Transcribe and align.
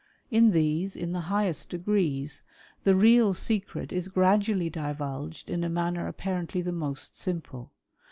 In 0.31 0.49
these, 0.49 0.95
in 0.95 1.11
the 1.11 1.19
highest 1.29 1.69
degrees, 1.69 2.41
the 2.85 2.95
real 2.95 3.35
secret 3.35 3.93
is 3.93 4.07
gradually 4.07 4.67
divulged 4.67 5.47
in 5.47 5.63
a 5.63 5.69
manner 5.69 6.07
apparently 6.07 6.63
the 6.63 6.71
most 6.71 7.15
simple. 7.15 7.69